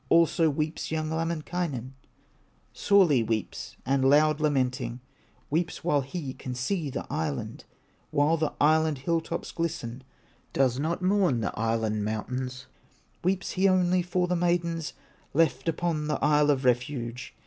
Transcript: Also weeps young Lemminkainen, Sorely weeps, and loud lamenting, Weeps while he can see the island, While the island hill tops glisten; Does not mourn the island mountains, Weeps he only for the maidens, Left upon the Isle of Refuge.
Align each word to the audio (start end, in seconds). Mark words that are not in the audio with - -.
Also 0.09 0.49
weeps 0.49 0.89
young 0.89 1.11
Lemminkainen, 1.11 1.93
Sorely 2.73 3.21
weeps, 3.21 3.77
and 3.85 4.09
loud 4.09 4.39
lamenting, 4.39 4.99
Weeps 5.51 5.83
while 5.83 6.01
he 6.01 6.33
can 6.33 6.55
see 6.55 6.89
the 6.89 7.05
island, 7.07 7.65
While 8.09 8.35
the 8.37 8.51
island 8.59 8.97
hill 8.97 9.21
tops 9.21 9.51
glisten; 9.51 10.03
Does 10.53 10.79
not 10.79 11.03
mourn 11.03 11.41
the 11.41 11.53
island 11.53 12.03
mountains, 12.03 12.65
Weeps 13.23 13.51
he 13.51 13.69
only 13.69 14.01
for 14.01 14.27
the 14.27 14.35
maidens, 14.35 14.93
Left 15.35 15.69
upon 15.69 16.07
the 16.07 16.17
Isle 16.19 16.49
of 16.49 16.65
Refuge. 16.65 17.35